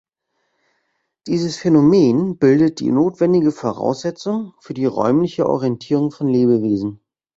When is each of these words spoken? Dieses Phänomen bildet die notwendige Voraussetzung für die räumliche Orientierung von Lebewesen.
Dieses 1.27 1.57
Phänomen 1.57 2.39
bildet 2.39 2.79
die 2.79 2.89
notwendige 2.91 3.51
Voraussetzung 3.51 4.55
für 4.59 4.73
die 4.73 4.85
räumliche 4.85 5.47
Orientierung 5.47 6.09
von 6.09 6.27
Lebewesen. 6.27 7.01